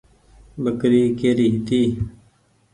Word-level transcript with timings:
ٻڪري 0.63 1.03
ڪيري 1.19 1.45
هيتي۔ 1.53 1.81